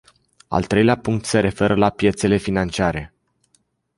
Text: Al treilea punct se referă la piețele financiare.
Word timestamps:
Al 0.47 0.63
treilea 0.65 0.97
punct 0.97 1.25
se 1.25 1.39
referă 1.39 1.75
la 1.75 1.89
piețele 1.89 2.37
financiare. 2.37 3.13